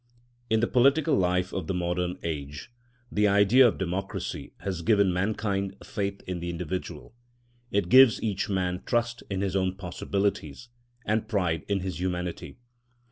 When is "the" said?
0.61-0.67, 1.67-1.75, 3.11-3.27, 6.39-6.49